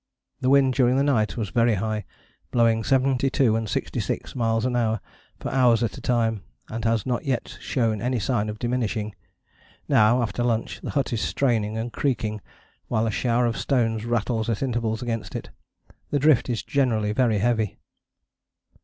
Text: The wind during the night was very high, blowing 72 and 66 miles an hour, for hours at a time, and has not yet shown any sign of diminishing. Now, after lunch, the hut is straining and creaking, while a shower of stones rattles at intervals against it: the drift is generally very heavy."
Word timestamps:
The 0.39 0.49
wind 0.49 0.73
during 0.73 0.95
the 0.97 1.03
night 1.03 1.37
was 1.37 1.51
very 1.51 1.75
high, 1.75 2.05
blowing 2.49 2.83
72 2.83 3.55
and 3.55 3.69
66 3.69 4.35
miles 4.35 4.65
an 4.65 4.75
hour, 4.75 4.99
for 5.39 5.51
hours 5.51 5.83
at 5.83 5.95
a 5.95 6.01
time, 6.01 6.41
and 6.71 6.83
has 6.85 7.05
not 7.05 7.23
yet 7.23 7.55
shown 7.61 8.01
any 8.01 8.17
sign 8.17 8.49
of 8.49 8.57
diminishing. 8.57 9.13
Now, 9.87 10.23
after 10.23 10.43
lunch, 10.43 10.81
the 10.81 10.89
hut 10.89 11.13
is 11.13 11.21
straining 11.21 11.77
and 11.77 11.93
creaking, 11.93 12.41
while 12.87 13.05
a 13.05 13.11
shower 13.11 13.45
of 13.45 13.57
stones 13.57 14.03
rattles 14.03 14.49
at 14.49 14.63
intervals 14.63 15.03
against 15.03 15.35
it: 15.35 15.51
the 16.09 16.17
drift 16.17 16.49
is 16.49 16.63
generally 16.63 17.11
very 17.11 17.37
heavy." 17.37 17.77